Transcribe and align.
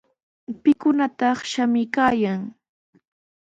¿Pikunataq 0.63 1.37
shamuykaayan? 1.51 2.41